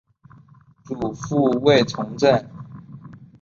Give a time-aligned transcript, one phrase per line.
[0.83, 2.43] 祖父卫从政。